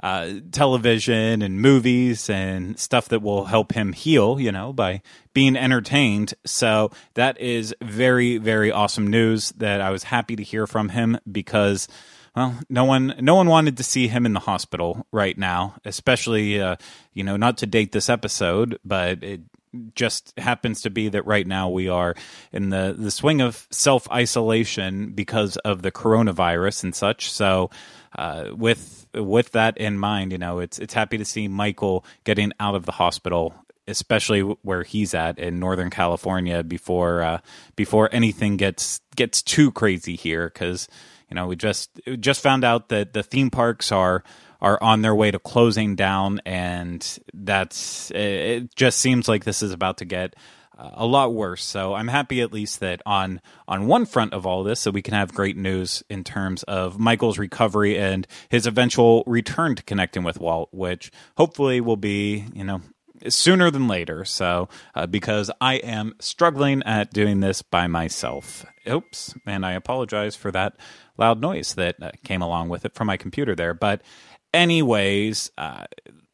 [0.02, 5.00] uh, television and movies and stuff that will help him heal, you know, by
[5.32, 6.34] being entertained.
[6.44, 11.18] So that is very, very awesome news that I was happy to hear from him
[11.30, 11.86] because
[12.34, 16.60] well, no one, no one wanted to see him in the hospital right now, especially,
[16.60, 16.76] uh,
[17.12, 19.42] you know, not to date this episode, but it
[19.94, 22.14] just happens to be that right now we are
[22.52, 27.30] in the the swing of self isolation because of the coronavirus and such.
[27.30, 27.70] So,
[28.16, 32.52] uh, with with that in mind, you know, it's it's happy to see Michael getting
[32.60, 33.54] out of the hospital,
[33.86, 37.38] especially where he's at in Northern California before uh,
[37.76, 40.50] before anything gets gets too crazy here.
[40.52, 40.88] Because
[41.28, 41.90] you know, we just
[42.20, 44.22] just found out that the theme parks are
[44.60, 48.74] are on their way to closing down, and that's it.
[48.76, 50.36] Just seems like this is about to get
[50.78, 51.64] a lot worse.
[51.64, 55.02] So I'm happy at least that on on one front of all this, so we
[55.02, 60.24] can have great news in terms of Michael's recovery and his eventual return to connecting
[60.24, 62.80] with Walt, which hopefully will be you know
[63.28, 64.24] sooner than later.
[64.24, 68.64] So uh, because I am struggling at doing this by myself.
[68.88, 70.74] Oops, and I apologize for that
[71.16, 74.02] loud noise that uh, came along with it from my computer there, but.
[74.54, 75.86] Anyways, uh,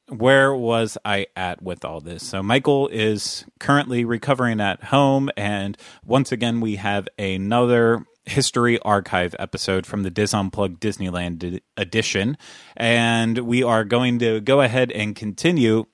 [0.08, 2.26] where was I at with all this?
[2.26, 9.34] So Michael is currently recovering at home, and once again we have another history archive
[9.38, 12.36] episode from the Dis Unplugged Disneyland edition,
[12.76, 15.86] and we are going to go ahead and continue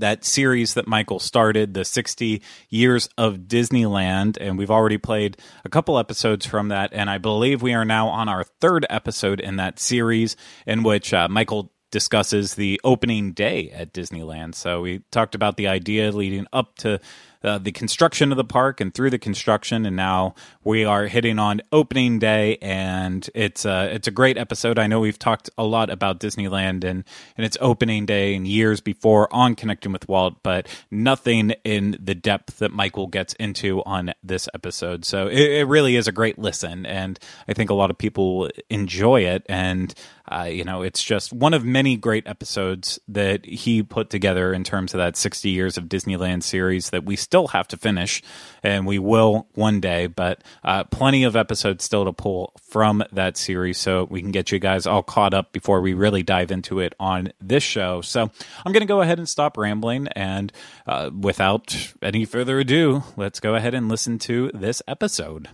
[0.00, 4.36] that series that Michael started, the 60 years of Disneyland.
[4.40, 6.92] And we've already played a couple episodes from that.
[6.92, 10.36] And I believe we are now on our third episode in that series,
[10.66, 14.54] in which uh, Michael discusses the opening day at Disneyland.
[14.54, 17.00] So we talked about the idea leading up to
[17.46, 21.38] uh, the construction of the park and through the construction, and now we are hitting
[21.38, 24.78] on opening day, and it's a uh, it's a great episode.
[24.78, 27.04] I know we've talked a lot about Disneyland and
[27.36, 32.16] and its opening day and years before on connecting with Walt, but nothing in the
[32.16, 35.04] depth that Michael gets into on this episode.
[35.04, 38.50] So it, it really is a great listen, and I think a lot of people
[38.70, 39.94] enjoy it and.
[40.28, 44.64] Uh, you know, it's just one of many great episodes that he put together in
[44.64, 48.22] terms of that 60 years of Disneyland series that we still have to finish,
[48.62, 53.36] and we will one day, but uh, plenty of episodes still to pull from that
[53.36, 56.80] series so we can get you guys all caught up before we really dive into
[56.80, 58.00] it on this show.
[58.00, 60.52] So I'm going to go ahead and stop rambling, and
[60.86, 65.48] uh, without any further ado, let's go ahead and listen to this episode.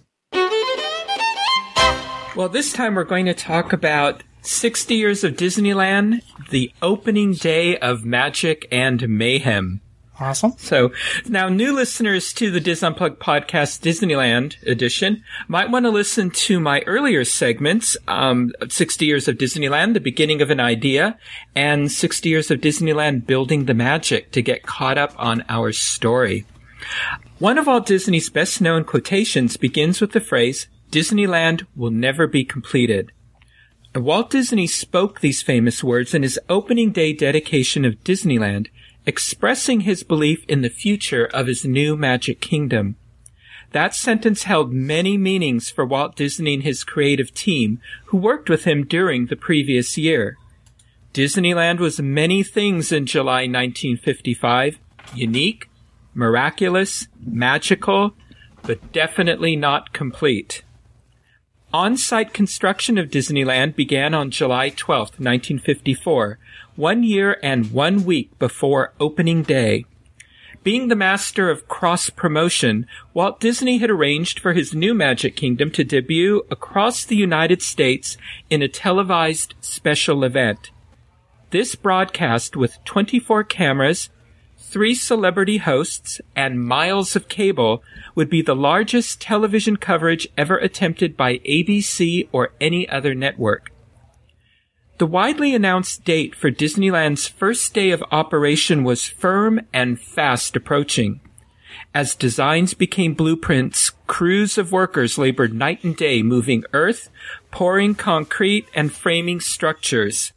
[2.35, 7.79] Well, this time we're going to talk about 60 years of Disneyland, the opening day
[7.79, 9.81] of magic and mayhem.
[10.21, 10.53] Awesome.
[10.59, 10.93] So
[11.27, 16.61] now new listeners to the Dis Unplugged podcast Disneyland edition might want to listen to
[16.61, 21.19] my earlier segments, um, 60 years of Disneyland, the beginning of an idea,
[21.57, 26.45] and 60 years of Disneyland building the magic to get caught up on our story.
[27.39, 32.45] One of Walt Disney's best known quotations begins with the phrase, Disneyland will never be
[32.45, 33.13] completed.
[34.01, 38.69] Walt Disney spoke these famous words in his opening day dedication of Disneyland,
[39.05, 42.97] expressing his belief in the future of his new Magic Kingdom.
[43.73, 48.65] That sentence held many meanings for Walt Disney and his creative team who worked with
[48.65, 50.37] him during the previous year.
[51.13, 54.79] Disneyland was many things in July 1955
[55.15, 55.69] unique,
[56.15, 58.15] miraculous, magical,
[58.63, 60.63] but definitely not complete.
[61.75, 66.39] On-site construction of Disneyland began on July 12, 1954,
[66.77, 69.87] one year and one week before opening day.
[70.63, 75.71] Being the master of cross promotion, Walt Disney had arranged for his new Magic Kingdom
[75.71, 78.19] to debut across the United States
[78.51, 80.71] in a televised special event.
[81.53, 84.11] This broadcast with 24 cameras,
[84.73, 87.85] three celebrity hosts, and miles of cable
[88.15, 93.71] would be the largest television coverage ever attempted by ABC or any other network.
[94.97, 101.21] The widely announced date for Disneyland's first day of operation was firm and fast approaching.
[101.95, 107.11] As designs became blueprints, crews of workers labored night and day moving earth,
[107.51, 110.33] pouring concrete, and framing structures.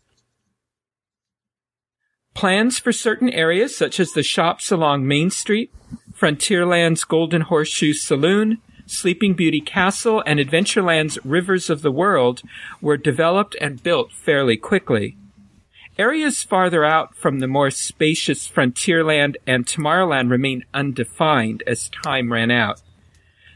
[2.36, 5.74] Plans for certain areas, such as the shops along Main Street,
[6.14, 12.42] Frontierland's Golden Horseshoe Saloon, Sleeping Beauty Castle, and Adventureland's Rivers of the World,
[12.82, 15.16] were developed and built fairly quickly.
[15.98, 22.52] Areas farther out from the more spacious Frontierland and Tomorrowland remained undefined as time ran
[22.52, 22.82] out.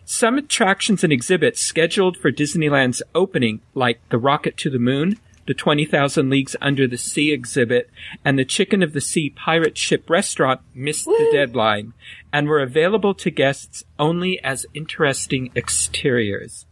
[0.06, 5.20] Some attractions and exhibits scheduled for Disneyland's opening, like the Rocket to the Moon,
[5.50, 7.90] the 20,000 Leagues Under the Sea exhibit,
[8.24, 11.94] and the Chicken of the Sea pirate ship restaurant missed the deadline
[12.32, 16.68] and were available to guests only as interesting exteriors.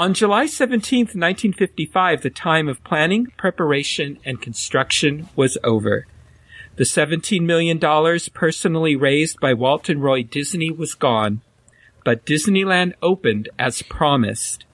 [0.00, 6.08] On July 17, 1955, the time of planning, preparation, and construction was over.
[6.74, 7.78] The $17 million
[8.34, 11.40] personally raised by Walt and Roy Disney was gone,
[12.04, 14.64] but Disneyland opened as promised.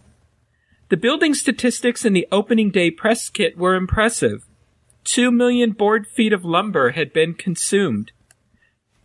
[0.90, 4.44] The building statistics in the opening day press kit were impressive.
[5.04, 8.10] Two million board feet of lumber had been consumed.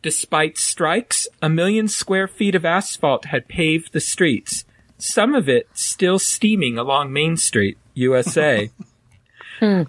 [0.01, 4.65] Despite strikes, a million square feet of asphalt had paved the streets,
[4.97, 8.71] some of it still steaming along Main Street, USA.
[9.59, 9.83] Hmm.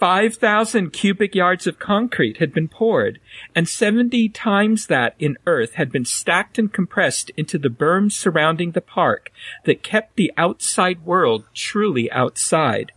[0.00, 0.06] Hmm.
[0.06, 3.20] 5,000 cubic yards of concrete had been poured,
[3.54, 8.72] and 70 times that in earth had been stacked and compressed into the berms surrounding
[8.72, 9.30] the park
[9.64, 12.92] that kept the outside world truly outside.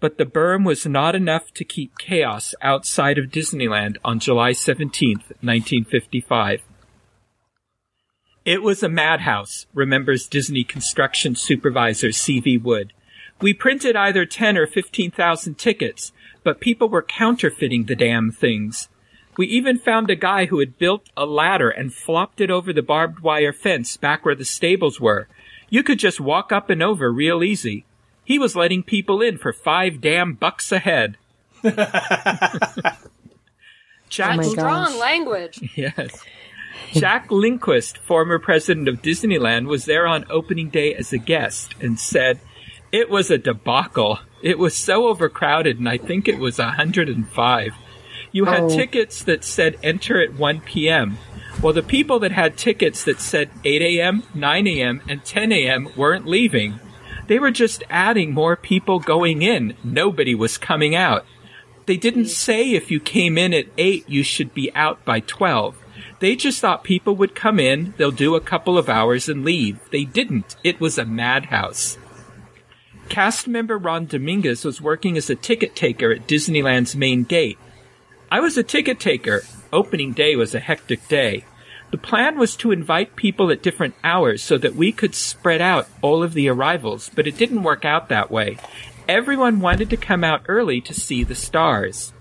[0.00, 5.18] But the berm was not enough to keep chaos outside of Disneyland on July 17,
[5.40, 6.62] 1955.
[8.44, 12.58] It was a madhouse, remembers Disney construction supervisor C.V.
[12.58, 12.92] Wood.
[13.40, 16.12] We printed either 10 or 15,000 tickets,
[16.42, 18.88] but people were counterfeiting the damn things.
[19.36, 22.82] We even found a guy who had built a ladder and flopped it over the
[22.82, 25.28] barbed wire fence back where the stables were.
[25.70, 27.84] You could just walk up and over real easy.
[28.24, 31.16] He was letting people in for five damn bucks a head.
[34.08, 35.60] Jack, oh strong language.
[35.76, 36.20] Yes.
[36.92, 42.00] Jack Lindquist, former president of Disneyland, was there on opening day as a guest and
[42.00, 42.40] said,
[42.92, 44.18] it was a debacle.
[44.42, 47.74] It was so overcrowded, and I think it was 105.
[48.32, 48.68] You had oh.
[48.68, 51.18] tickets that said enter at 1 p.m.
[51.62, 55.88] Well, the people that had tickets that said 8 a.m., 9 a.m., and 10 a.m.
[55.96, 56.78] weren't leaving.
[57.26, 59.76] They were just adding more people going in.
[59.82, 61.26] Nobody was coming out.
[61.86, 65.76] They didn't say if you came in at 8, you should be out by 12.
[66.20, 69.78] They just thought people would come in, they'll do a couple of hours and leave.
[69.90, 70.56] They didn't.
[70.64, 71.97] It was a madhouse.
[73.08, 77.58] Cast member Ron Dominguez was working as a ticket taker at Disneyland's main gate.
[78.30, 79.42] I was a ticket taker.
[79.72, 81.44] Opening day was a hectic day.
[81.90, 85.88] The plan was to invite people at different hours so that we could spread out
[86.02, 88.58] all of the arrivals, but it didn't work out that way.
[89.08, 92.12] Everyone wanted to come out early to see the stars.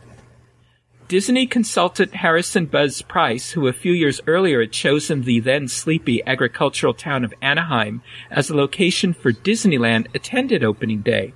[1.07, 6.21] Disney consultant Harrison Buzz Price, who a few years earlier had chosen the then sleepy
[6.27, 11.33] agricultural town of Anaheim as a location for Disneyland, attended opening day.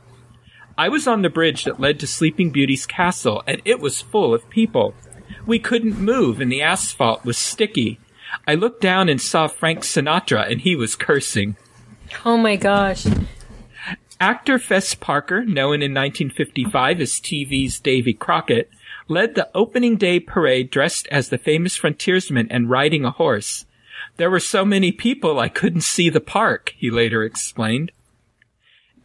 [0.78, 4.34] I was on the bridge that led to Sleeping Beauty's castle, and it was full
[4.34, 4.94] of people.
[5.46, 7.98] We couldn't move, and the asphalt was sticky.
[8.46, 11.56] I looked down and saw Frank Sinatra, and he was cursing.
[12.26, 13.06] Oh my gosh.
[14.20, 18.70] Actor Fess Parker, known in 1955 as TV's Davy Crockett,
[19.08, 23.66] led the opening day parade dressed as the famous frontiersman and riding a horse.
[24.18, 27.92] There were so many people I couldn't see the park, he later explained.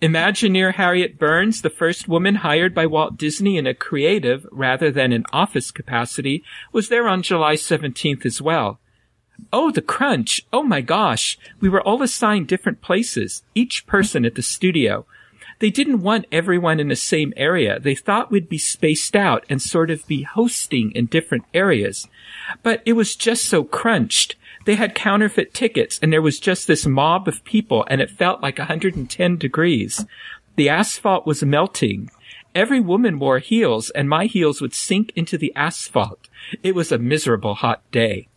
[0.03, 5.13] Imagineer Harriet Burns, the first woman hired by Walt Disney in a creative rather than
[5.13, 8.79] an office capacity, was there on July 17th as well.
[9.53, 10.43] Oh, the crunch!
[10.53, 11.39] Oh my gosh!
[11.61, 15.07] We were all assigned different places, each person at the studio
[15.59, 17.81] they didn't want everyone in the same area.
[17.81, 22.09] They thought we'd be spaced out and sort of be hosting in different areas.
[22.63, 24.37] But it was just so crunched.
[24.67, 28.43] They had counterfeit tickets and there was just this mob of people and it felt
[28.43, 30.05] like 110 degrees.
[30.57, 32.11] The asphalt was melting.
[32.55, 36.29] Every woman wore heels and my heels would sink into the asphalt.
[36.63, 38.29] It was a miserable hot day.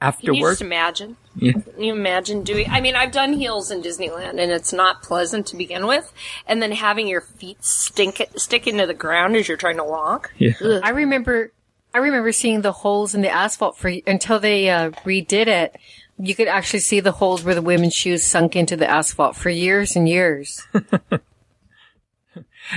[0.00, 1.16] After Can you work, just imagine?
[1.34, 1.52] Yeah.
[1.52, 2.68] Can you imagine doing?
[2.70, 6.12] I mean, I've done heels in Disneyland, and it's not pleasant to begin with.
[6.46, 10.32] And then having your feet stink stick into the ground as you're trying to walk.
[10.38, 10.52] Yeah.
[10.62, 10.80] Ugh.
[10.84, 11.52] I remember,
[11.92, 15.76] I remember seeing the holes in the asphalt for until they uh, redid it.
[16.16, 19.50] You could actually see the holes where the women's shoes sunk into the asphalt for
[19.50, 20.66] years and years.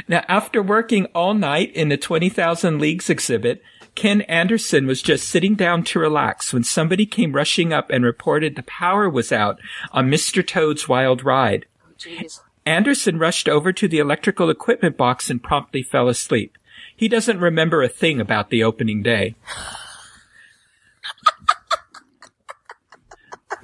[0.08, 3.62] Now, after working all night in the 20,000 Leagues exhibit,
[3.96, 8.56] Ken Anderson was just sitting down to relax when somebody came rushing up and reported
[8.56, 9.60] the power was out
[9.92, 10.46] on Mr.
[10.46, 11.66] Toad's Wild Ride.
[12.00, 12.40] Jeez.
[12.66, 16.58] Anderson rushed over to the electrical equipment box and promptly fell asleep.
[16.96, 19.36] He doesn't remember a thing about the opening day.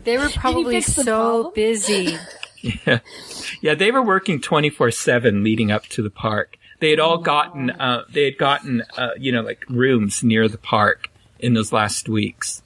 [0.03, 1.53] They were probably so problem?
[1.53, 2.17] busy.
[2.59, 2.99] Yeah.
[3.61, 6.57] Yeah, they were working 24-7 leading up to the park.
[6.79, 10.57] They had all gotten, uh, they had gotten, uh, you know, like rooms near the
[10.57, 12.61] park in those last weeks.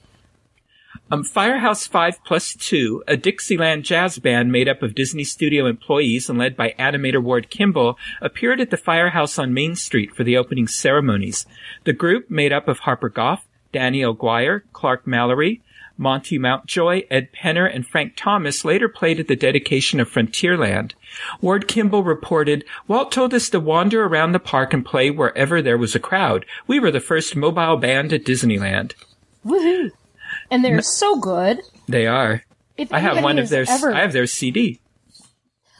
[1.10, 6.30] Um, Firehouse 5 Plus 2, a Dixieland jazz band made up of Disney Studio employees
[6.30, 10.38] and led by animator Ward Kimball, appeared at the Firehouse on Main Street for the
[10.38, 11.44] opening ceremonies.
[11.84, 15.60] The group, made up of Harper Goff, Danny Alguire, Clarke Mallery,
[15.96, 20.92] Monte Mountjoy, Ed Penner, and Frank Thomas later played at the dedication of Frontierland.
[21.40, 25.78] Ward Kimball reported, Walt told us to wander around the park and play wherever there
[25.78, 26.46] was a crowd.
[26.66, 28.94] We were the first mobile band at Disneyland.
[29.44, 29.90] Woohoo!
[30.50, 31.60] And they're so good.
[31.88, 32.42] They are.
[32.76, 34.80] If I have one of their, Ever, I have their CD.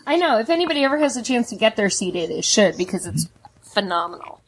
[0.07, 0.39] I know.
[0.39, 3.29] If anybody ever has a chance to get their CD, they should because it's
[3.63, 4.42] phenomenal.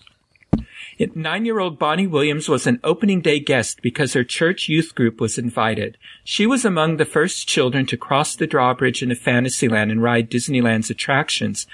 [0.99, 5.99] Nine-year-old Bonnie Williams was an opening day guest because her church youth group was invited.
[6.23, 10.91] She was among the first children to cross the drawbridge into Fantasyland and ride Disneyland's
[10.91, 11.67] attractions.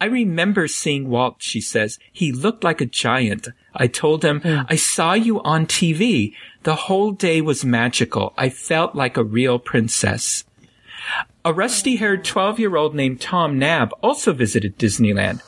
[0.00, 1.98] I remember seeing Walt, she says.
[2.12, 3.48] He looked like a giant.
[3.74, 4.60] I told him, hmm.
[4.68, 6.34] I saw you on TV.
[6.62, 8.32] The whole day was magical.
[8.36, 10.44] I felt like a real princess.
[11.44, 15.40] A rusty-haired 12-year-old named Tom Nabbe also visited Disneyland.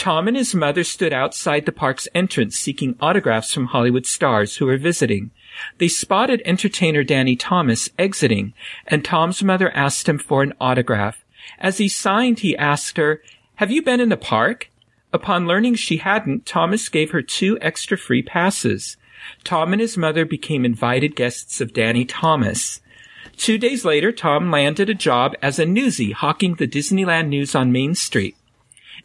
[0.00, 4.64] Tom and his mother stood outside the park's entrance seeking autographs from Hollywood stars who
[4.64, 5.30] were visiting.
[5.76, 8.54] They spotted entertainer Danny Thomas exiting,
[8.86, 11.22] and Tom's mother asked him for an autograph.
[11.58, 13.22] As he signed, he asked her,
[13.56, 14.70] Have you been in the park?
[15.12, 18.96] Upon learning she hadn't, Thomas gave her two extra free passes.
[19.44, 22.80] Tom and his mother became invited guests of Danny Thomas.
[23.36, 27.70] Two days later, Tom landed a job as a newsie hawking the Disneyland news on
[27.70, 28.34] Main Street.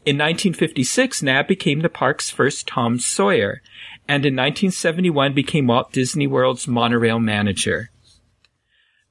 [0.06, 3.64] In 1956, Nabbe became the park's first Tom Sawyer,
[4.08, 7.90] and in 1971 became Walt Disney World's monorail manager.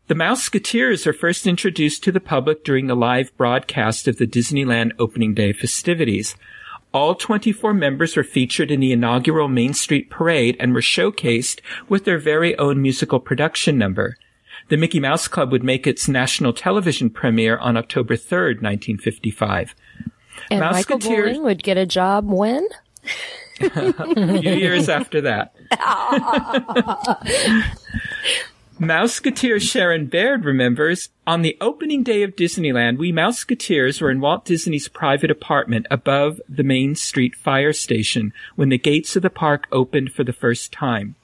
[0.06, 4.92] The Mouseketeers are first introduced to the public during the live broadcast of the Disneyland
[4.96, 6.36] opening day festivities.
[6.92, 12.04] All 24 members were featured in the inaugural Main Street Parade and were showcased with
[12.04, 14.16] their very own musical production number.
[14.68, 19.74] The Mickey Mouse Club would make its national television premiere on October 3rd, 1955.
[20.50, 22.66] And Michael Bowling would get a job when?
[23.60, 25.54] A few years after that.
[28.80, 34.44] Mouseketeer Sharon Baird remembers, on the opening day of Disneyland, we Mouseketeers were in Walt
[34.44, 39.68] Disney's private apartment above the Main Street fire station when the gates of the park
[39.70, 41.14] opened for the first time.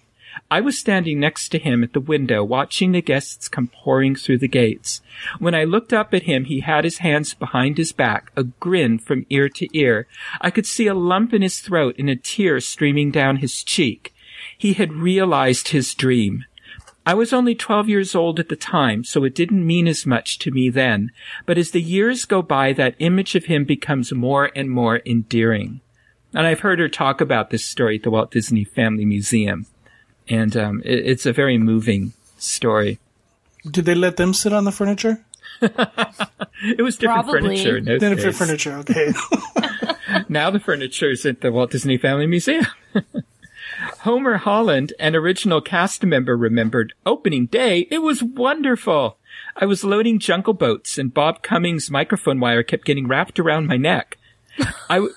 [0.52, 4.38] I was standing next to him at the window watching the guests come pouring through
[4.38, 5.00] the gates.
[5.38, 8.98] When I looked up at him, he had his hands behind his back, a grin
[8.98, 10.08] from ear to ear.
[10.40, 14.12] I could see a lump in his throat and a tear streaming down his cheek.
[14.58, 16.44] He had realized his dream.
[17.06, 20.38] I was only 12 years old at the time, so it didn't mean as much
[20.40, 21.12] to me then.
[21.46, 25.80] But as the years go by, that image of him becomes more and more endearing.
[26.34, 29.66] And I've heard her talk about this story at the Walt Disney Family Museum.
[30.30, 32.98] And um, it, it's a very moving story.
[33.70, 35.22] Did they let them sit on the furniture?
[36.62, 37.56] It was different Probably.
[37.56, 38.36] furniture in those Then if days.
[38.38, 39.12] furniture, okay.
[40.28, 42.66] Now the furniture is at the Walt Disney Family Museum.
[44.00, 47.86] Homer Holland, an original cast member, remembered opening day.
[47.90, 49.16] It was wonderful.
[49.56, 53.76] I was loading jungle boats and Bob Cummings' microphone wire kept getting wrapped around my
[53.78, 54.18] neck.
[54.90, 55.14] I, w-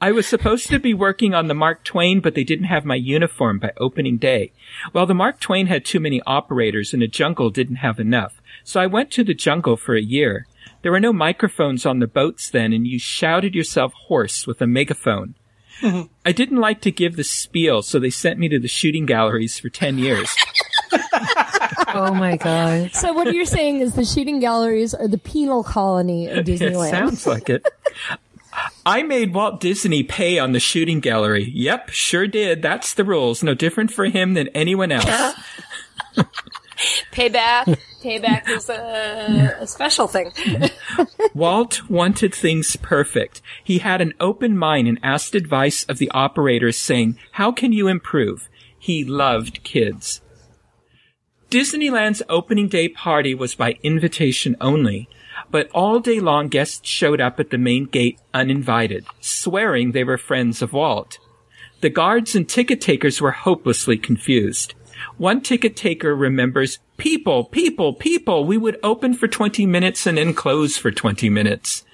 [0.00, 2.94] I was supposed to be working on the Mark Twain, but they didn't have my
[2.94, 4.52] uniform by opening day.
[4.94, 8.40] Well, the Mark Twain had too many operators and the jungle didn't have enough.
[8.64, 10.46] So I went to the jungle for a year.
[10.82, 14.66] There were no microphones on the boats then, and you shouted yourself hoarse with a
[14.66, 15.34] megaphone.
[15.82, 19.58] I didn't like to give the spiel, so they sent me to the shooting galleries
[19.58, 20.34] for 10 years.
[21.92, 22.92] Oh my god.
[22.94, 26.46] So what you're saying is the shooting galleries are the penal colony of Disneyland.
[26.60, 26.90] It Disneyland.
[26.90, 27.66] sounds like it.
[28.86, 31.50] I made Walt Disney pay on the shooting gallery.
[31.54, 32.62] Yep, sure did.
[32.62, 33.42] That's the rules.
[33.42, 35.34] No different for him than anyone else.
[37.12, 37.78] Payback.
[38.02, 40.32] Payback is a, a special thing.
[41.34, 43.42] Walt wanted things perfect.
[43.62, 47.88] He had an open mind and asked advice of the operators saying, how can you
[47.88, 48.48] improve?
[48.78, 50.22] He loved kids.
[51.50, 55.08] Disneyland's opening day party was by invitation only,
[55.50, 60.18] but all day long guests showed up at the main gate uninvited, swearing they were
[60.18, 61.18] friends of Walt.
[61.80, 64.74] The guards and ticket takers were hopelessly confused.
[65.16, 70.34] One ticket taker remembers, people, people, people, we would open for 20 minutes and then
[70.34, 71.84] close for 20 minutes.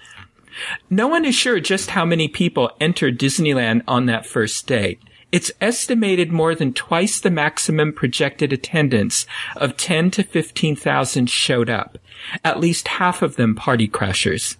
[0.90, 4.98] No one is sure just how many people entered Disneyland on that first day.
[5.32, 11.98] It's estimated more than twice the maximum projected attendance of 10 to 15,000 showed up.
[12.44, 14.56] At least half of them party crashers.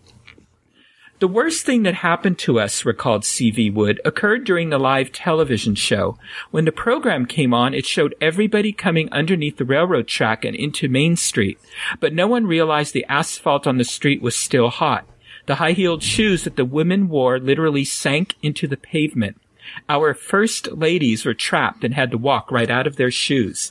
[1.18, 3.70] The worst thing that happened to us, recalled C.V.
[3.70, 6.18] Wood, occurred during the live television show.
[6.50, 10.90] When the program came on, it showed everybody coming underneath the railroad track and into
[10.90, 11.58] Main Street,
[12.00, 15.08] but no one realized the asphalt on the street was still hot.
[15.46, 19.40] The high-heeled shoes that the women wore literally sank into the pavement.
[19.88, 23.70] Our first ladies were trapped and had to walk right out of their shoes.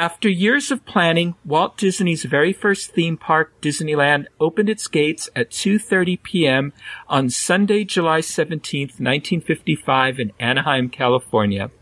[0.00, 5.50] After years of planning, Walt Disney's very first theme park, Disneyland, opened its gates at
[5.50, 6.72] 2:30 p.m.
[7.08, 11.72] on Sunday, July 17, 1955 in Anaheim, California.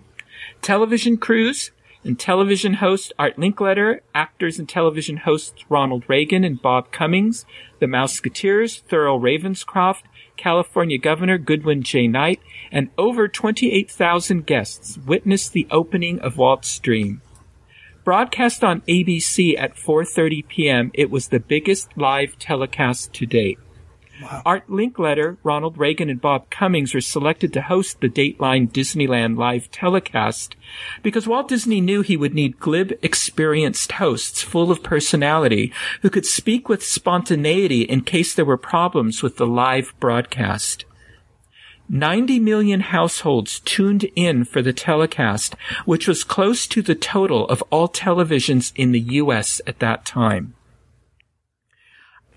[0.62, 1.72] Television crews
[2.04, 7.44] and television host Art Linkletter, actors and television hosts Ronald Reagan and Bob Cummings,
[7.80, 10.02] the Mouseketeers, Thurl Ravenscroft,
[10.36, 12.06] California Governor Goodwin J.
[12.06, 12.40] Knight,
[12.70, 17.22] and over 28,000 guests witnessed the opening of Walt's dream.
[18.04, 23.58] Broadcast on ABC at 4:30 p.m., it was the biggest live telecast to date.
[24.44, 29.70] Art Linkletter, Ronald Reagan, and Bob Cummings were selected to host the Dateline Disneyland live
[29.70, 30.56] telecast
[31.02, 36.26] because Walt Disney knew he would need glib, experienced hosts full of personality who could
[36.26, 40.84] speak with spontaneity in case there were problems with the live broadcast.
[41.88, 47.62] 90 million households tuned in for the telecast, which was close to the total of
[47.70, 49.60] all televisions in the U.S.
[49.66, 50.54] at that time.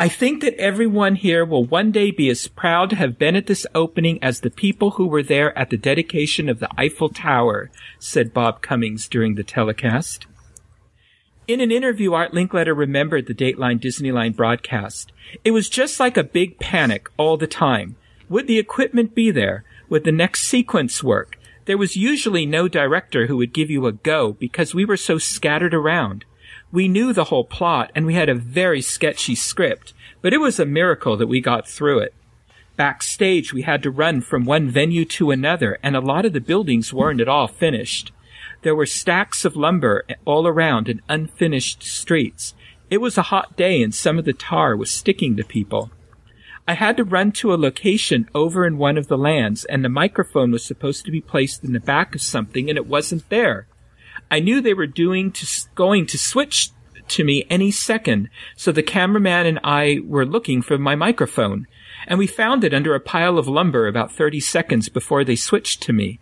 [0.01, 3.47] I think that everyone here will one day be as proud to have been at
[3.47, 7.69] this opening as the people who were there at the dedication of the Eiffel Tower,
[7.99, 10.25] said Bob Cummings during the telecast.
[11.49, 15.11] In an interview, Art Linkletter remembered the Dateline Disneyland broadcast.
[15.43, 17.97] It was just like a big panic all the time.
[18.29, 19.65] Would the equipment be there?
[19.89, 21.37] Would the next sequence work?
[21.65, 25.17] There was usually no director who would give you a go because we were so
[25.17, 26.23] scattered around.
[26.71, 30.59] We knew the whole plot and we had a very sketchy script, but it was
[30.59, 32.13] a miracle that we got through it.
[32.75, 36.39] Backstage, we had to run from one venue to another and a lot of the
[36.39, 38.11] buildings weren't at all finished.
[38.61, 42.53] There were stacks of lumber all around and unfinished streets.
[42.89, 45.89] It was a hot day and some of the tar was sticking to people.
[46.67, 49.89] I had to run to a location over in one of the lands and the
[49.89, 53.65] microphone was supposed to be placed in the back of something and it wasn't there.
[54.31, 56.71] I knew they were doing to, going to switch
[57.09, 61.67] to me any second, so the cameraman and I were looking for my microphone,
[62.07, 65.81] and we found it under a pile of lumber about 30 seconds before they switched
[65.83, 66.19] to me.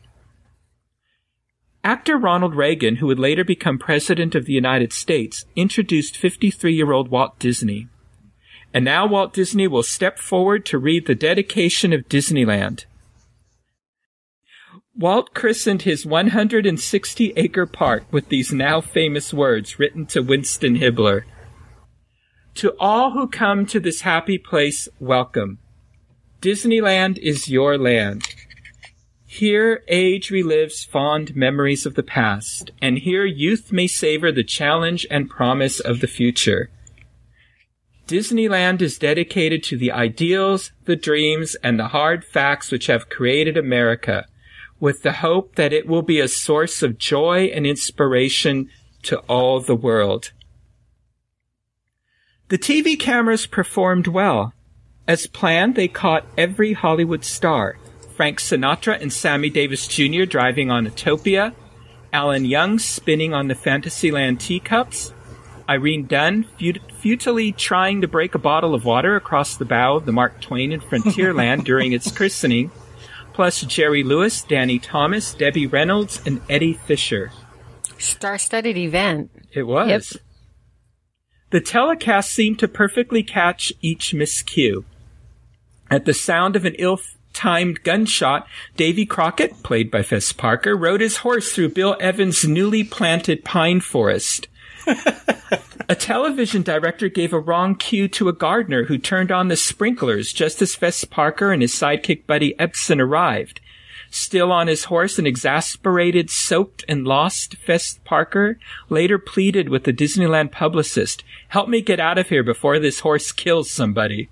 [1.83, 6.91] Actor Ronald Reagan, who would later become President of the United States, introduced 53 year
[6.91, 7.87] old Walt Disney.
[8.73, 12.85] And now Walt Disney will step forward to read the dedication of Disneyland.
[14.99, 21.21] Walt christened his 160 acre park with these now famous words written to Winston Hibler.
[22.55, 25.59] To all who come to this happy place, welcome.
[26.41, 28.27] Disneyland is your land.
[29.27, 35.05] Here age relives fond memories of the past, and here youth may savor the challenge
[35.11, 36.71] and promise of the future.
[38.07, 43.57] Disneyland is dedicated to the ideals, the dreams, and the hard facts which have created
[43.57, 44.25] America,
[44.79, 48.69] with the hope that it will be a source of joy and inspiration
[49.03, 50.31] to all the world.
[52.49, 54.53] The TV cameras performed well.
[55.07, 57.77] As planned, they caught every Hollywood star.
[58.15, 60.25] Frank Sinatra and Sammy Davis Jr.
[60.25, 61.53] driving on Autopia,
[62.11, 65.13] Alan Young spinning on the Fantasyland teacups,
[65.69, 70.05] Irene Dunne fut- futilely trying to break a bottle of water across the bow of
[70.05, 72.71] the Mark Twain in Frontierland during its christening,
[73.37, 77.31] plus Jerry Lewis, Danny Thomas, Debbie Reynolds, and Eddie Fisher.
[77.99, 79.29] Star-studded event.
[79.53, 80.17] It was.
[81.51, 84.85] The telecast seemed to perfectly catch each miscue.
[85.87, 91.17] At the sound of an ill-timed gunshot, Davy Crockett, played by Fess Parker, rode his
[91.17, 94.47] horse through Bill Evans' newly planted pine forest.
[95.89, 100.33] a television director gave a wrong cue to a gardener who turned on the sprinklers
[100.33, 103.59] just as Fess Parker and his sidekick buddy Ebsen arrived.
[104.09, 108.57] Still on his horse, and exasperated, soaked, and lost Fess Parker
[108.89, 113.31] later pleaded with the Disneyland publicist, help me get out of here before this horse
[113.31, 114.29] kills somebody.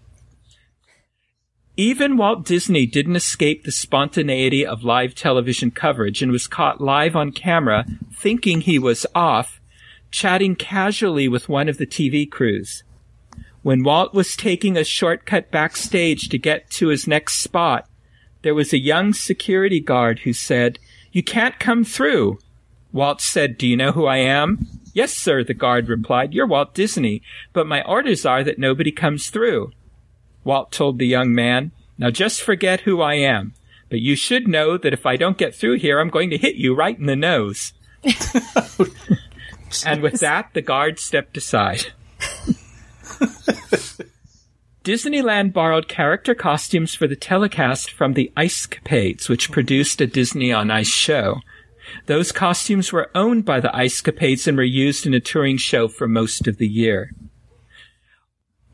[1.77, 7.17] Even Walt Disney didn't escape the spontaneity of live television coverage and was caught live
[7.17, 9.59] on camera, thinking he was off,
[10.15, 12.83] chatting casually with one of the TV crews.
[13.63, 17.89] When Walt was taking a shortcut backstage to get to his next spot,
[18.41, 20.79] there was a young security guard who said,
[21.11, 22.39] You can't come through.
[22.93, 24.65] Walt said, Do you know who I am?
[24.93, 26.33] Yes, sir, the guard replied.
[26.33, 29.73] You're Walt Disney, but my orders are that nobody comes through.
[30.45, 33.53] Walt told the young man, Now just forget who I am,
[33.89, 36.55] but you should know that if I don't get through here, I'm going to hit
[36.55, 37.73] you right in the nose.
[39.85, 41.87] and with that, the guard stepped aside.
[44.83, 50.53] Disneyland borrowed character costumes for the telecast from the Ice Capades, which produced a Disney
[50.53, 51.37] on Ice show.
[52.05, 55.87] Those costumes were owned by the Ice Capades and were used in a touring show
[55.87, 57.11] for most of the year.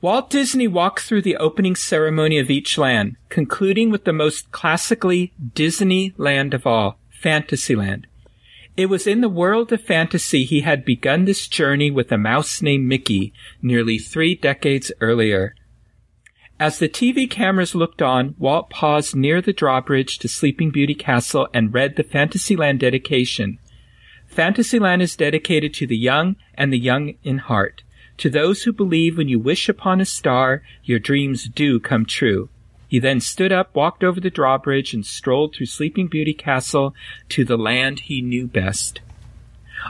[0.02, 5.32] Walt Disney walked through the opening ceremony of each land, concluding with the most classically
[5.54, 8.08] Disney land of all, Fantasyland.
[8.78, 12.62] It was in the world of fantasy he had begun this journey with a mouse
[12.62, 15.56] named Mickey nearly three decades earlier.
[16.60, 21.50] As the TV cameras looked on, Walt paused near the drawbridge to Sleeping Beauty Castle
[21.54, 23.58] and read the Fantasyland dedication.
[24.28, 27.84] Fantasyland is dedicated to the young and the young in heart,
[28.18, 32.50] to those who believe when you wish upon a star, your dreams do come true.
[32.92, 36.94] He then stood up, walked over the drawbridge, and strolled through Sleeping Beauty Castle
[37.30, 39.00] to the land he knew best.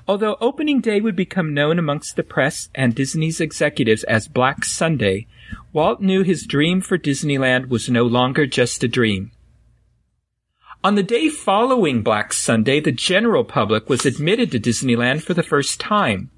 [0.08, 5.26] Although opening day would become known amongst the press and Disney's executives as Black Sunday,
[5.74, 9.32] Walt knew his dream for Disneyland was no longer just a dream.
[10.84, 15.42] On the day following Black Sunday, the general public was admitted to Disneyland for the
[15.42, 16.30] first time.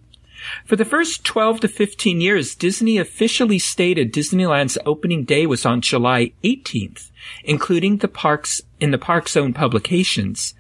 [0.66, 5.82] For the first 12 to 15 years, Disney officially stated Disneyland's opening day was on
[5.82, 7.12] July 18th,
[7.44, 10.54] including the parks in the park's own publications.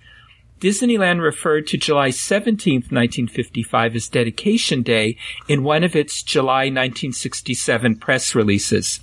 [0.59, 5.17] Disneyland referred to July 17th, 1955 as Dedication Day
[5.49, 9.01] in one of its July 1967 press releases.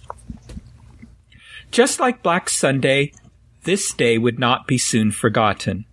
[1.71, 3.13] Just like Black Sunday,
[3.65, 5.85] this day would not be soon forgotten.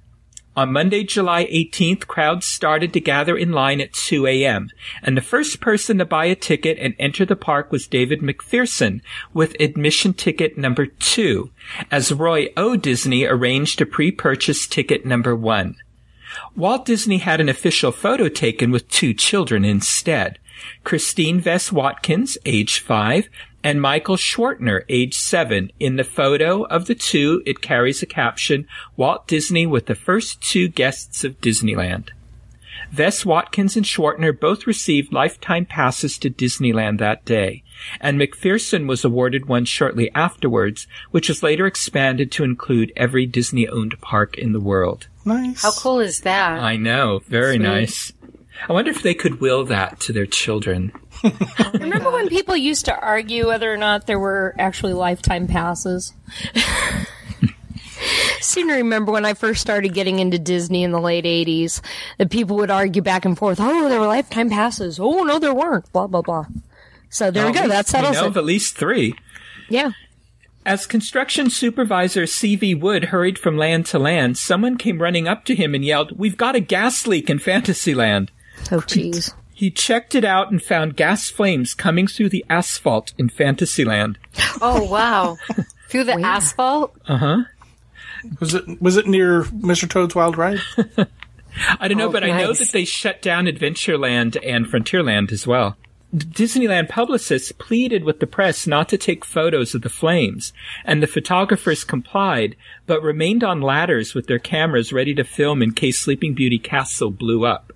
[0.58, 4.72] On Monday, July 18th, crowds started to gather in line at 2 a.m.,
[5.04, 9.02] and the first person to buy a ticket and enter the park was David MacPherson
[9.36, 11.52] with admission ticket number two,
[11.92, 12.76] as Roy O.
[12.76, 15.76] Disney arranged to pre-purchase ticket number one.
[16.56, 20.40] Walt Disney had an official photo taken with two children instead.
[20.84, 23.30] Christine Vess Watkins, age five,
[23.68, 25.74] and Michael Schwartner, age seven.
[25.78, 30.42] In the photo of the two, it carries a caption, Walt Disney with the first
[30.42, 32.12] two guests of Disneyland.
[32.94, 37.64] Vess Watkins and Schwartner both received lifetime passes to Disneyland that day,
[38.00, 43.68] and MacPherson was awarded one shortly afterwards, which was later expanded to include every Disney
[43.68, 45.08] owned park in the world.
[45.26, 45.62] Nice.
[45.62, 46.60] How cool is that?
[46.60, 47.64] I know, very Sweet.
[47.64, 48.14] nice.
[48.68, 50.92] I wonder if they could will that to their children.
[51.74, 56.14] Remember when people used to argue whether or not there were actually lifetime passes?
[58.42, 61.82] Seem to remember when I first started getting into Disney in the late '80s,
[62.20, 63.60] that people would argue back and forth.
[63.60, 65.00] Oh, there were lifetime passes.
[65.00, 65.92] Oh no, there weren't.
[65.92, 66.46] Blah blah blah.
[67.10, 67.68] So there we go.
[67.68, 68.28] That We settles know it.
[68.28, 69.16] of at least three.
[69.70, 69.92] Yeah.
[70.66, 72.76] As construction supervisor C.V.
[72.76, 76.38] Wood hurried from land to land, someone came running up to him and yelled, We've
[76.38, 78.32] got a gas leak in Fantasyland.
[78.72, 79.34] Oh jeez.
[79.54, 84.20] He checked it out and found gas flames coming through the asphalt in Fantasyland.
[84.62, 85.38] Oh wow!
[85.90, 86.96] Through the asphalt.
[87.08, 87.38] Uh huh.
[88.40, 89.90] Was it was it near Mr.
[89.90, 90.60] Toad's Wild Ride?
[91.80, 92.60] I don't know, Oh, but I know nice.
[92.60, 95.76] that they shut down Adventureland and Frontierland as well.
[96.16, 100.54] D- Disneyland publicists pleaded with the press not to take photos of the flames,
[100.86, 105.72] and the photographers complied, but remained on ladders with their cameras ready to film in
[105.72, 107.74] case Sleeping Beauty Castle blew up.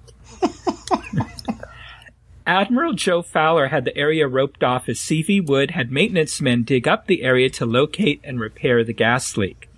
[2.45, 5.41] Admiral Joe Fowler had the area roped off as C.V.
[5.41, 9.69] Wood had maintenance men dig up the area to locate and repair the gas leak.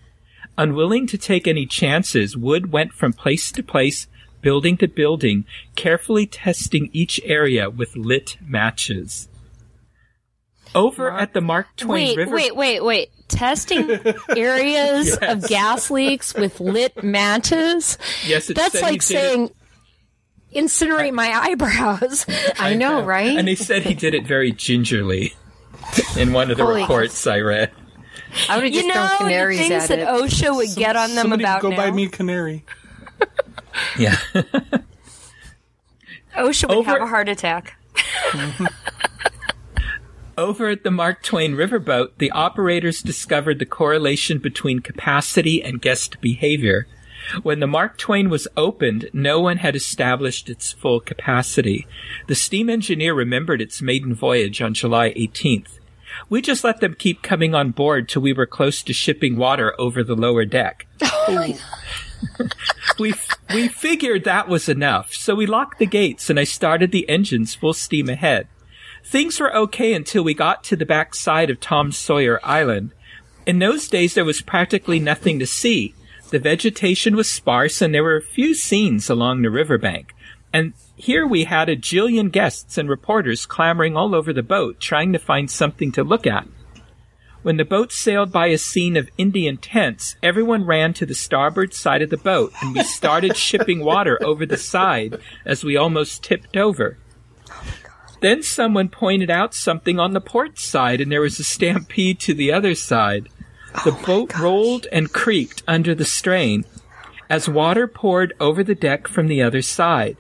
[0.58, 4.08] Unwilling to take any chances, Wood went from place to place
[4.42, 5.46] building to building,
[5.76, 9.28] carefully testing each area with lit matches.
[10.76, 12.36] Over at the Mark Twain Wait, River.
[12.36, 13.10] wait, wait, wait.
[13.28, 13.90] Testing
[14.36, 17.98] areas of gas leaks with lit matches?
[18.26, 19.52] Yes, it That's like did saying
[20.54, 22.26] incinerate my eyebrows.
[22.60, 23.38] I know, right?
[23.38, 25.34] And they said he did it very gingerly
[26.18, 27.72] in one of the Holy- reports I read.
[28.50, 30.08] I would have You just thrown know, the things at that it.
[30.08, 31.78] OSHA would get on them about go now.
[31.78, 32.66] buy me a canary.
[33.98, 34.18] Yeah.
[36.36, 37.76] OSHA would Over- have a heart attack.
[40.38, 46.20] Over at the Mark Twain riverboat, the operators discovered the correlation between capacity and guest
[46.22, 46.88] behavior.
[47.42, 51.88] When the Mark Twain was opened, no one had established its full capacity.
[52.28, 55.80] The steam engineer remembered its maiden voyage on July 18th.
[56.30, 59.74] We just let them keep coming on board till we were close to shipping water
[59.80, 60.88] over the lower deck.
[61.26, 61.56] Oh
[63.00, 63.14] we
[63.54, 67.56] we figured that was enough, so we locked the gates and I started the engines
[67.56, 68.48] full steam ahead.
[69.04, 72.92] Things were okay until we got to the back side of Tom Sawyer Island.
[73.46, 75.94] In those days, there was practically nothing to see.
[76.34, 80.16] The vegetation was sparse and there were a few scenes along the riverbank.
[80.52, 85.14] And here we had a jillion guests and reporters clamoring all over the boat trying
[85.14, 86.48] to find something to look at.
[87.44, 91.72] When the boat sailed by a scene of Indian tents, everyone ran to the starboard
[91.76, 96.24] side of the boat and we started shipping water over the side as we almost
[96.24, 96.98] tipped over.
[98.22, 102.34] Then someone pointed out something on the port side and there was a stampede to
[102.34, 103.30] the other side.
[103.84, 106.66] The oh boat rolled and creaked under the strain
[107.30, 110.18] as water poured over the deck from the other side.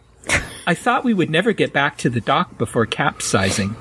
[0.65, 3.75] I thought we would never get back to the dock before capsizing.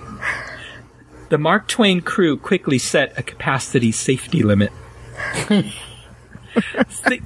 [1.31, 4.73] The Mark Twain crew quickly set a capacity safety limit.
[5.47, 7.23] Thi-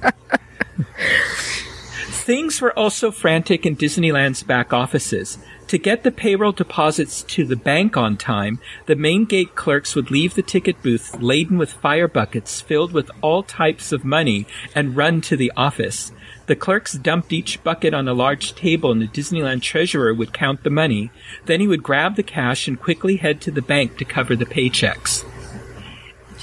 [2.09, 5.37] Things were also frantic in Disneyland's back offices.
[5.67, 10.09] To get the payroll deposits to the bank on time, the main gate clerks would
[10.09, 14.95] leave the ticket booth laden with fire buckets filled with all types of money and
[14.95, 16.13] run to the office.
[16.45, 20.63] The clerks dumped each bucket on a large table and the Disneyland treasurer would count
[20.63, 21.11] the money.
[21.47, 24.45] Then he would grab the cash and quickly head to the bank to cover the
[24.45, 25.25] paychecks.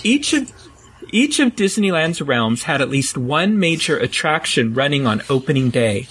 [0.02, 0.52] Each of
[1.10, 6.08] each of Disneyland's realms had at least one major attraction running on opening day.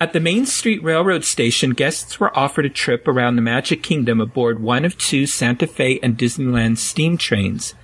[0.00, 4.20] At the Main Street Railroad Station, guests were offered a trip around the Magic Kingdom
[4.20, 7.74] aboard one of two Santa Fe and Disneyland steam trains.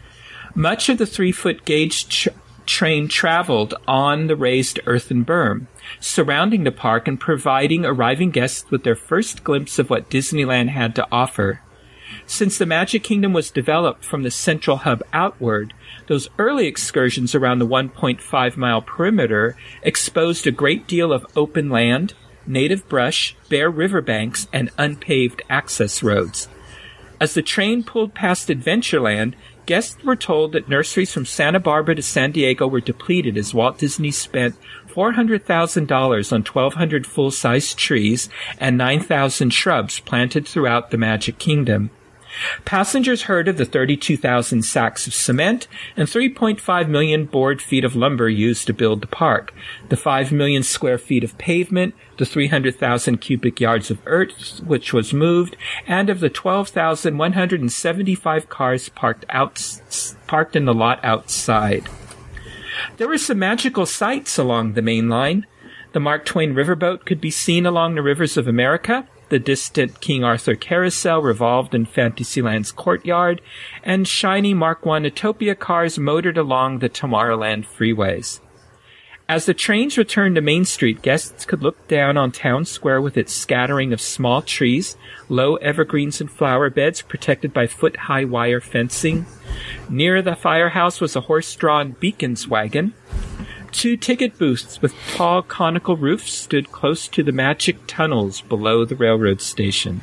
[0.55, 2.31] Much of the three foot gauge tr-
[2.67, 5.67] train traveled on the raised earthen berm,
[6.01, 10.97] surrounding the park and providing arriving guests with their first glimpse of what Disneyland had
[10.97, 11.61] to offer.
[12.27, 15.75] Since the Magic Kingdom was developed from the central hub outward,
[16.07, 22.15] those early excursions around the 1.5 mile perimeter exposed a great deal of open land,
[22.47, 26.49] native brush, bare riverbanks, and unpaved access roads.
[27.21, 29.35] As the train pulled past Adventureland,
[29.67, 33.79] guests were told that nurseries from Santa Barbara to San Diego were depleted as Walt
[33.79, 34.57] Disney spent
[34.89, 41.91] $400,000 on 1,200 full-size trees and 9,000 shrubs planted throughout the Magic Kingdom.
[42.65, 48.29] Passengers heard of the 32,000 sacks of cement and 3.5 million board feet of lumber
[48.29, 49.53] used to build the park,
[49.89, 55.13] the 5 million square feet of pavement, the 300,000 cubic yards of earth which was
[55.13, 59.81] moved, and of the 12,175 cars parked out,
[60.27, 61.89] parked in the lot outside.
[62.97, 65.47] There were some magical sights along the main line.
[65.93, 69.07] The Mark Twain riverboat could be seen along the rivers of America.
[69.31, 73.41] The distant King Arthur carousel revolved in Fantasyland's courtyard,
[73.85, 78.41] and shiny Mark I Autopia cars motored along the Tomorrowland freeways.
[79.29, 83.17] As the trains returned to Main Street, guests could look down on Town Square with
[83.17, 84.97] its scattering of small trees,
[85.29, 89.27] low evergreens and flower beds protected by foot-high wire fencing.
[89.89, 92.95] Near the firehouse was a horse-drawn beacons wagon.
[93.73, 98.97] Two ticket booths with tall conical roofs stood close to the magic tunnels below the
[98.97, 100.03] railroad station.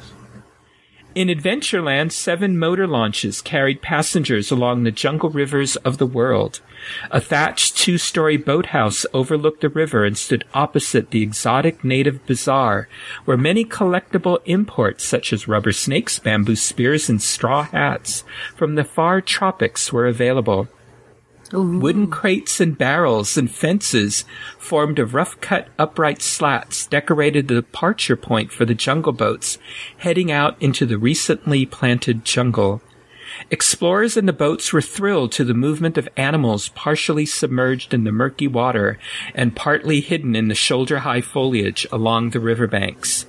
[1.18, 6.62] In Adventureland, seven motor launches carried passengers along the jungle rivers of the world.
[7.10, 12.88] A thatched two-story boathouse overlooked the river and stood opposite the exotic native bazaar,
[13.26, 18.24] where many collectible imports such as rubber snakes, bamboo spears, and straw hats
[18.56, 20.68] from the far tropics were available.
[21.54, 24.26] Wooden crates and barrels and fences
[24.60, 29.58] formed of rough cut upright slats decorated the departure point for the jungle boats
[29.98, 32.82] heading out into the recently planted jungle.
[33.50, 38.12] Explorers in the boats were thrilled to the movement of animals partially submerged in the
[38.12, 38.98] murky water
[39.34, 43.26] and partly hidden in the shoulder high foliage along the riverbanks.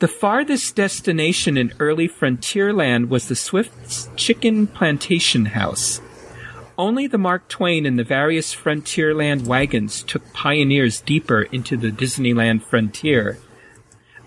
[0.00, 6.02] The farthest destination in early frontier land was the Swift's Chicken Plantation House.
[6.78, 12.62] Only the Mark Twain and the various Frontierland wagons took pioneers deeper into the Disneyland
[12.62, 13.38] frontier.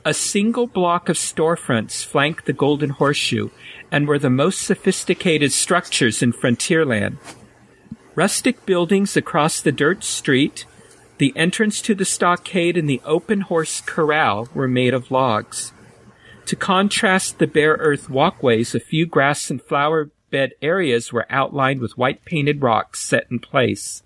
[0.04, 3.50] A single block of storefronts flanked the Golden Horseshoe
[3.92, 7.18] and were the most sophisticated structures in Frontierland.
[8.16, 10.66] Rustic buildings across the dirt street,
[11.20, 15.72] the entrance to the stockade and the open horse corral were made of logs.
[16.48, 21.80] To contrast the bare earth walkways, a few grass and flower bed areas were outlined
[21.80, 24.04] with white painted rocks set in place.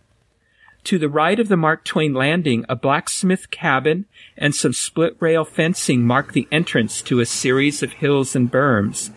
[0.86, 4.06] To the right of the Mark Twain landing, a blacksmith cabin
[4.38, 9.12] and some split rail fencing mark the entrance to a series of hills and berms.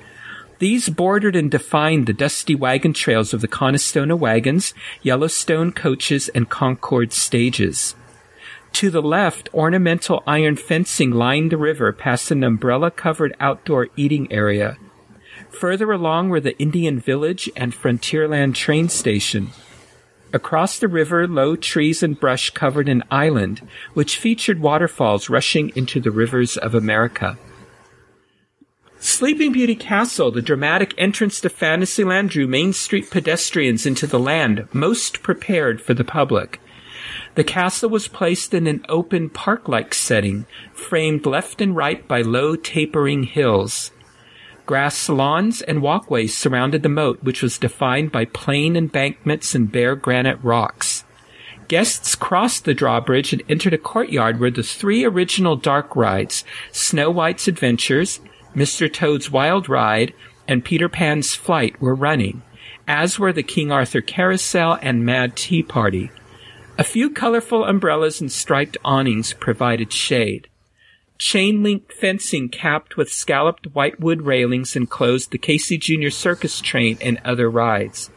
[0.59, 6.49] These bordered and defined the dusty wagon trails of the Conestoga wagons, Yellowstone coaches, and
[6.49, 7.95] Concord stages.
[8.75, 14.31] To the left, ornamental iron fencing lined the river past an umbrella covered outdoor eating
[14.31, 14.77] area.
[15.61, 19.51] Further along were the Indian Village and Frontierland train station.
[20.33, 25.99] Across the river, low trees and brush covered an island, which featured waterfalls rushing into
[25.99, 27.39] the rivers of America.
[28.99, 34.69] Sleeping Beauty Castle, the dramatic entrance to Fantasyland, drew Main Street pedestrians into the land
[34.75, 36.61] most prepared for the public.
[37.35, 42.57] The castle was placed in an open park-like setting, framed left and right by low
[42.57, 43.91] tapering hills.
[44.67, 49.95] Grass lawns and walkways surrounded the moat, which was defined by plain embankments and bare
[49.95, 51.05] granite rocks.
[51.69, 57.11] Guests crossed the drawbridge and entered a courtyard where the three original dark rides, Snow
[57.11, 58.21] White's Adventures,
[58.55, 58.93] Mr.
[58.93, 60.13] Toad's Wild Ride,
[60.49, 62.43] and Peter Pan's Flight were running,
[62.89, 66.11] as were the King Arthur Carousel and Mad Tea Party.
[66.79, 70.49] A few colorful umbrellas and striped awnings provided shade.
[71.19, 76.11] Chain link fencing capped with scalloped whitewood railings enclosed the Casey Jr.
[76.11, 78.11] Circus train and other rides.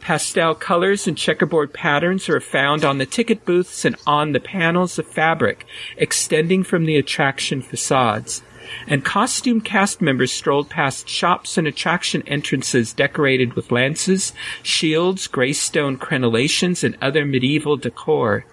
[0.00, 4.98] Pastel colors and checkerboard patterns are found on the ticket booths and on the panels
[4.98, 5.64] of fabric
[5.96, 8.42] extending from the attraction facades
[8.86, 15.98] and costume cast members strolled past shops and attraction entrances decorated with lances, shields, greystone
[15.98, 18.44] crenellations, and other medieval decor.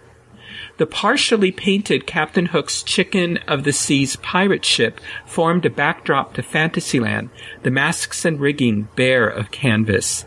[0.77, 6.43] The partially painted Captain Hook's Chicken of the Seas pirate ship formed a backdrop to
[6.43, 7.29] Fantasyland,
[7.63, 10.25] the masks and rigging bare of canvas.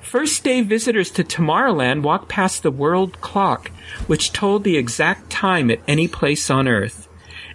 [0.00, 3.70] First day visitors to Tomorrowland walked past the world clock,
[4.06, 7.08] which told the exact time at any place on Earth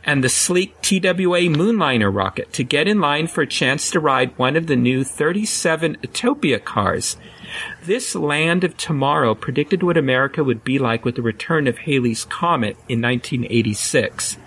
[0.05, 4.37] and the sleek TWA Moonliner rocket to get in line for a chance to ride
[4.37, 7.17] one of the new 37 Autopia cars.
[7.83, 12.25] This land of tomorrow predicted what America would be like with the return of Halley's
[12.25, 14.37] Comet in 1986.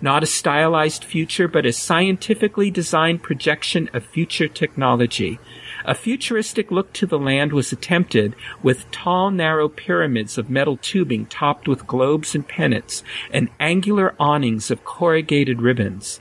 [0.00, 5.40] Not a stylized future, but a scientifically designed projection of future technology.
[5.84, 11.26] A futuristic look to the land was attempted with tall, narrow pyramids of metal tubing
[11.26, 16.20] topped with globes and pennants and angular awnings of corrugated ribbons.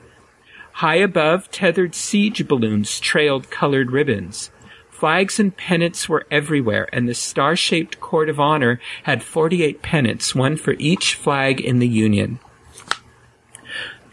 [0.73, 4.51] High above, tethered siege balloons trailed colored ribbons.
[4.97, 10.57] Flags and pennants were everywhere, and the star-shaped Court of Honor had 48 pennants, one
[10.57, 12.39] for each flag in the Union.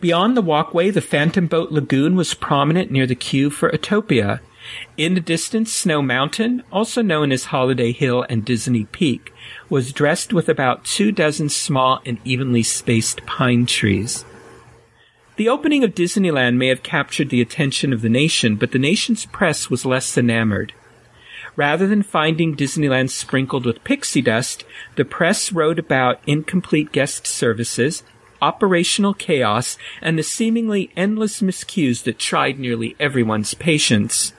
[0.03, 4.40] Beyond the walkway, the Phantom Boat Lagoon was prominent near the queue for Autopia.
[4.99, 9.33] In the distance, Snow Mountain, also known as Holiday Hill and Disney Peak,
[9.70, 14.27] was dressed with about two dozen small and evenly spaced pine trees.
[15.37, 19.27] The opening of Disneyland may have captured the attention of the nation, but the nation's
[19.27, 20.73] press was less enamored.
[21.57, 28.05] Rather than finding Disneyland sprinkled with pixie dust, the press wrote about incomplete guest services,
[28.40, 34.33] operational chaos, and the seemingly endless miscues that tried nearly everyone's patience.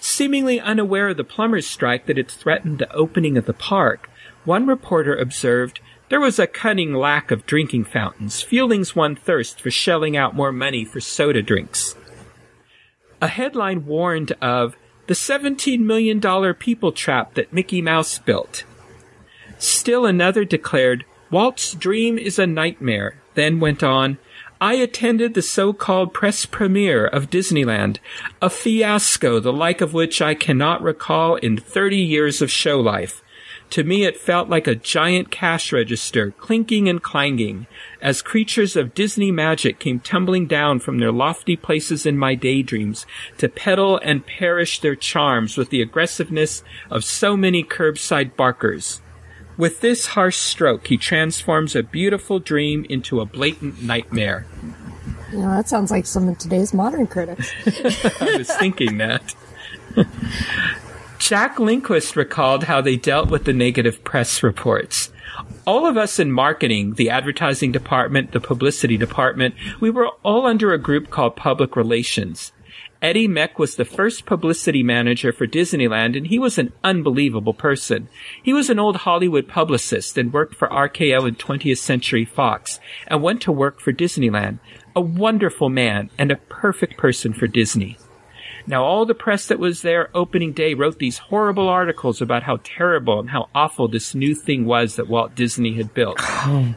[0.00, 4.08] Seemingly unaware of the plumbers' strike that had threatened the opening of the park,
[4.44, 9.70] one reporter observed, there was a cunning lack of drinking fountains, fueling one thirst for
[9.70, 11.96] shelling out more money for soda drinks.
[13.20, 14.76] A headline warned of
[15.06, 16.20] the $17 million
[16.54, 18.64] people trap that Mickey Mouse built.
[19.58, 24.18] Still another declared, Walt's dream is a nightmare, then went on,
[24.60, 27.98] I attended the so-called press premiere of Disneyland,
[28.40, 33.22] a fiasco the like of which I cannot recall in 30 years of show life.
[33.70, 37.66] To me, it felt like a giant cash register, clinking and clanging,
[38.00, 43.06] as creatures of Disney magic came tumbling down from their lofty places in my daydreams
[43.38, 49.00] to peddle and perish their charms with the aggressiveness of so many curbside barkers.
[49.56, 54.46] With this harsh stroke, he transforms a beautiful dream into a blatant nightmare.
[55.32, 57.50] That sounds like some of today's modern critics.
[58.20, 59.34] I was thinking that.
[61.26, 65.10] Jack Lindquist recalled how they dealt with the negative press reports.
[65.66, 70.72] All of us in marketing, the advertising department, the publicity department, we were all under
[70.72, 72.52] a group called public relations.
[73.02, 78.08] Eddie Meck was the first publicity manager for Disneyland, and he was an unbelievable person.
[78.40, 83.20] He was an old Hollywood publicist and worked for RKO and 20th Century Fox, and
[83.20, 84.60] went to work for Disneyland.
[84.94, 87.98] A wonderful man and a perfect person for Disney.
[88.68, 92.58] Now, all the press that was there opening day wrote these horrible articles about how
[92.64, 96.20] terrible and how awful this new thing was that Walt Disney had built.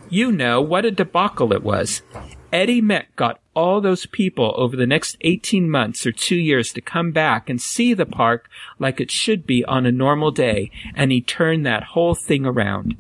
[0.10, 2.04] you know what a debacle it was.
[2.52, 6.82] Eddie Meck got all those people over the next 18 months or two years to
[6.82, 11.12] come back and see the park like it should be on a normal day, and
[11.12, 12.98] he turned that whole thing around.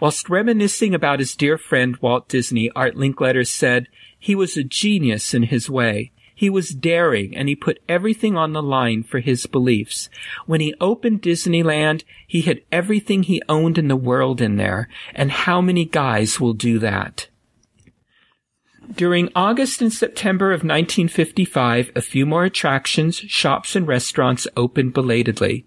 [0.00, 3.86] Whilst reminiscing about his dear friend Walt Disney, Art Linkletter said,
[4.18, 6.12] he was a genius in his way.
[6.40, 10.08] He was daring and he put everything on the line for his beliefs.
[10.46, 14.88] When he opened Disneyland, he had everything he owned in the world in there.
[15.14, 17.28] And how many guys will do that?
[18.96, 25.66] During August and September of 1955, a few more attractions, shops, and restaurants opened belatedly.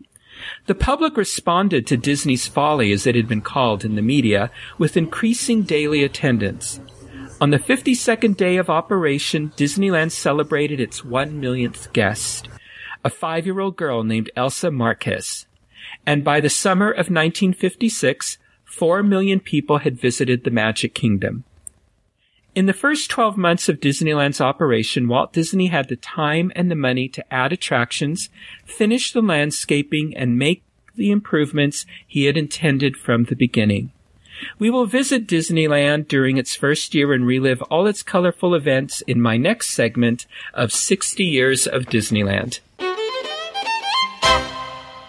[0.66, 4.50] The public responded to Disney's folly, as it had been called in the media,
[4.80, 6.80] with increasing daily attendance.
[7.44, 12.48] On the 52nd day of operation, Disneyland celebrated its one millionth guest,
[13.04, 15.46] a five year old girl named Elsa Marquez.
[16.06, 21.44] And by the summer of 1956, four million people had visited the Magic Kingdom.
[22.56, 26.76] In the first 12 months of Disneyland's operation, Walt Disney had the time and the
[26.76, 28.30] money to add attractions,
[28.64, 30.64] finish the landscaping, and make
[30.96, 33.92] the improvements he had intended from the beginning.
[34.60, 39.22] We will visit Disneyland during its first year and relive all its colorful events in
[39.22, 42.60] my next segment of 60 Years of Disneyland.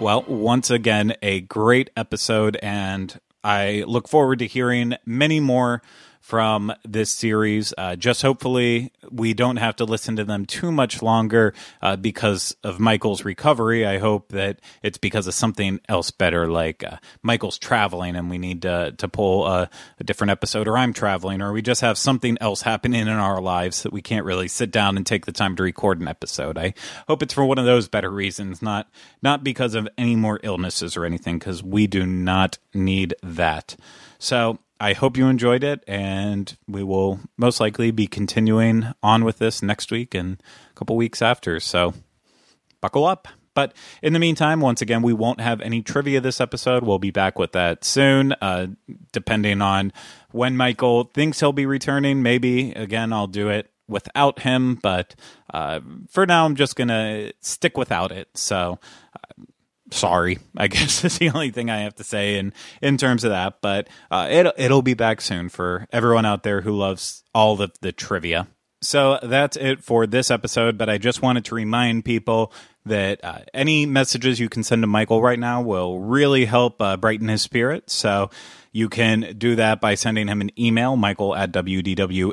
[0.00, 5.82] Well, once again, a great episode, and I look forward to hearing many more
[6.24, 7.74] from this series.
[7.76, 11.52] Uh, just hopefully we don't have to listen to them too much longer
[11.82, 13.84] uh, because of Michael's recovery.
[13.84, 18.38] I hope that it's because of something else better, like uh, Michael's traveling and we
[18.38, 19.68] need to, to pull a,
[20.00, 23.42] a, different episode, or I'm traveling, or we just have something else happening in our
[23.42, 26.56] lives that we can't really sit down and take the time to record an episode.
[26.56, 26.72] I
[27.06, 28.88] hope it's for one of those better reasons, not
[29.20, 33.76] not because of any more illnesses or anything, because we do not need that.
[34.18, 39.38] So I hope you enjoyed it, and we will most likely be continuing on with
[39.38, 41.60] this next week and a couple weeks after.
[41.60, 41.94] So
[42.80, 43.28] buckle up.
[43.54, 43.72] But
[44.02, 46.82] in the meantime, once again, we won't have any trivia this episode.
[46.82, 48.66] We'll be back with that soon, uh,
[49.12, 49.92] depending on
[50.32, 52.20] when Michael thinks he'll be returning.
[52.20, 55.14] Maybe, again, I'll do it without him, but
[55.52, 55.78] uh,
[56.10, 58.28] for now, I'm just going to stick without it.
[58.34, 58.80] So.
[59.14, 59.44] Uh,
[59.94, 63.30] sorry, I guess is the only thing I have to say in in terms of
[63.30, 63.60] that.
[63.62, 67.70] But uh, it'll it'll be back soon for everyone out there who loves all the
[67.80, 68.48] the trivia.
[68.82, 70.76] So that's it for this episode.
[70.76, 72.52] But I just wanted to remind people
[72.84, 76.98] that uh, any messages you can send to Michael right now will really help uh,
[76.98, 77.88] brighten his spirit.
[77.88, 78.28] So
[78.72, 82.32] you can do that by sending him an email, michael at wdwinfo.com.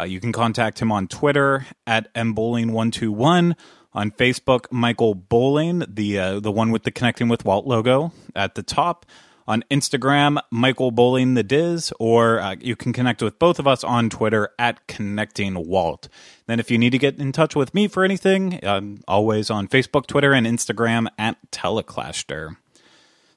[0.00, 3.54] Uh, you can contact him on Twitter at mbowling121
[3.98, 8.54] on Facebook, Michael Bowling, the uh, the one with the connecting with Walt logo at
[8.54, 9.04] the top.
[9.48, 13.82] On Instagram, Michael Bowling the Diz, or uh, you can connect with both of us
[13.82, 16.08] on Twitter at Connecting Walt.
[16.46, 19.66] Then, if you need to get in touch with me for anything, I'm always on
[19.66, 22.56] Facebook, Twitter, and Instagram at Teleclaster.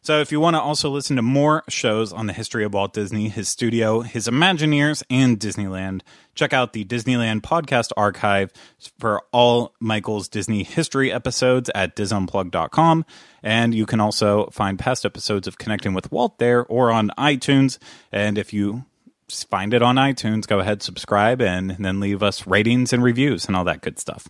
[0.03, 2.91] So, if you want to also listen to more shows on the history of Walt
[2.91, 6.01] Disney, his studio, his Imagineers, and Disneyland,
[6.33, 8.51] check out the Disneyland Podcast Archive
[8.97, 13.05] for all Michael's Disney history episodes at disunplug.com.
[13.43, 17.77] And you can also find past episodes of Connecting with Walt there or on iTunes.
[18.11, 18.85] And if you
[19.29, 23.55] find it on iTunes, go ahead, subscribe, and then leave us ratings and reviews and
[23.55, 24.27] all that good stuff.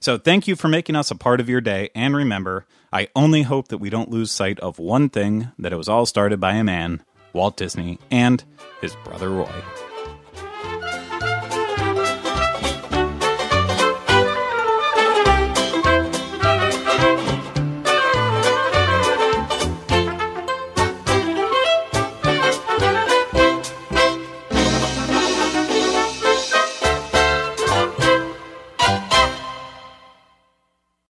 [0.00, 1.90] So thank you for making us a part of your day.
[1.94, 5.76] And remember, I only hope that we don't lose sight of one thing that it
[5.76, 8.42] was all started by a man, Walt Disney, and
[8.80, 9.89] his brother Roy.